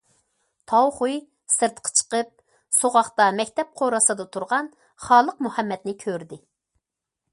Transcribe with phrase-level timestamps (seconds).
[0.69, 1.17] تاۋ خۇي
[1.55, 2.31] سىرتقا چىقىپ،
[2.77, 4.71] سوغۇقتا مەكتەپ قورۇسىدا تۇرغان
[5.07, 6.41] خالىق مۇھەممەدنى كۆردى.